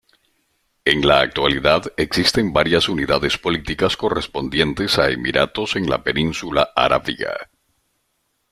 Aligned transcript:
En 0.83 1.05
la 1.07 1.19
actualidad, 1.19 1.83
existen 1.95 2.51
varias 2.53 2.89
unidades 2.89 3.37
políticas 3.37 3.95
correspondientes 3.95 4.97
a 4.97 5.11
emiratos 5.11 5.75
en 5.75 5.87
la 5.87 6.03
península 6.03 6.67
arábiga. 6.75 7.51